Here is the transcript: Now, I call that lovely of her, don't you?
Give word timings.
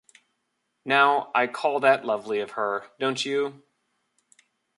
Now, 0.83 1.29
I 1.35 1.45
call 1.45 1.79
that 1.81 2.05
lovely 2.05 2.39
of 2.39 2.53
her, 2.53 2.85
don't 2.97 3.23
you? 3.23 3.61